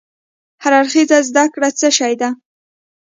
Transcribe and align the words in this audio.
هر 0.63 0.73
اړخيزه 0.79 1.17
زده 1.29 1.45
کړه 1.53 1.69
څه 1.79 1.87
شی 1.97 2.13
ده؟ 2.21 2.29